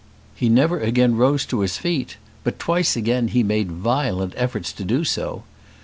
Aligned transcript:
He 0.33 0.49
never 0.49 0.79
again 0.79 1.15
rose 1.15 1.45
to 1.45 1.59
his 1.59 1.77
feet; 1.77 2.17
but 2.43 2.57
twice 2.57 2.95
again 2.95 3.27
he 3.27 3.43
made 3.43 3.71
violent 3.71 4.33
efforts 4.35 4.73
to 4.73 4.83
do 4.83 5.03
so. 5.03 5.43